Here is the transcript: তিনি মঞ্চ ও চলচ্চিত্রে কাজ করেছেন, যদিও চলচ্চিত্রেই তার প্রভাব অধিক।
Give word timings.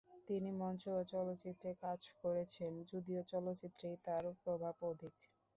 তিনি 0.27 0.49
মঞ্চ 0.59 0.83
ও 0.91 1.09
চলচ্চিত্রে 1.11 1.71
কাজ 1.83 1.99
করেছেন, 2.21 2.71
যদিও 2.91 3.21
চলচ্চিত্রেই 3.31 3.97
তার 4.05 4.23
প্রভাব 4.43 4.75
অধিক। 4.91 5.15